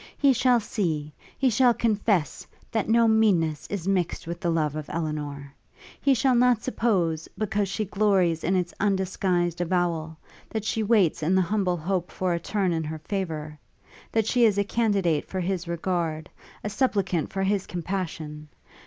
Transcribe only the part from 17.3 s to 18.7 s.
for his compassion!